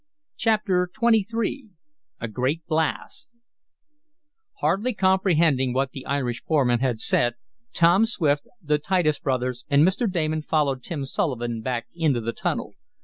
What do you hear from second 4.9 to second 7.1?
comprehending what the Irish foreman had